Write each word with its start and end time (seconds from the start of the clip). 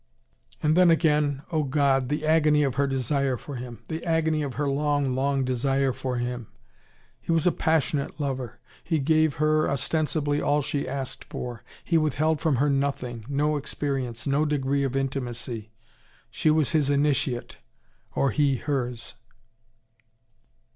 And 0.63 0.75
then 0.75 0.89
again, 0.89 1.43
oh, 1.51 1.61
God, 1.61 2.09
the 2.09 2.25
agony 2.25 2.63
of 2.63 2.73
her 2.73 2.87
desire 2.87 3.37
for 3.37 3.57
him. 3.57 3.83
The 3.87 4.03
agony 4.03 4.41
of 4.41 4.55
her 4.55 4.67
long, 4.67 5.13
long 5.13 5.45
desire 5.45 5.93
for 5.93 6.17
him. 6.17 6.47
He 7.21 7.31
was 7.31 7.45
a 7.45 7.51
passionate 7.51 8.19
lover. 8.19 8.59
He 8.83 8.97
gave 8.97 9.35
her, 9.35 9.69
ostensibly, 9.69 10.41
all 10.41 10.63
she 10.63 10.87
asked 10.89 11.25
for. 11.25 11.61
He 11.83 11.99
withheld 11.99 12.41
from 12.41 12.55
her 12.55 12.67
nothing, 12.67 13.25
no 13.29 13.57
experience, 13.57 14.25
no 14.25 14.43
degree 14.43 14.81
of 14.83 14.95
intimacy. 14.95 15.69
She 16.31 16.49
was 16.49 16.71
his 16.71 16.89
initiate, 16.89 17.57
or 18.15 18.31
he 18.31 18.55
hers. 18.55 19.13